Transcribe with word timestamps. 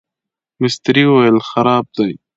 مستري 0.61 1.03
وویل 1.07 1.37
خراب 1.49 1.85
دی. 1.97 2.11